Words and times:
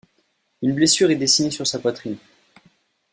Une 0.63 0.73
blessure 0.73 1.11
est 1.11 1.15
dessinée 1.15 1.51
sur 1.51 1.67
sa 1.67 1.77
poitrine. 1.77 2.17